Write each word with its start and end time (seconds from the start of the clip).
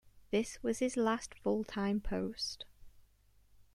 This 0.31 0.57
was 0.63 0.79
his 0.79 0.97
last 0.97 1.35
full-time 1.35 1.99
post. 2.01 2.65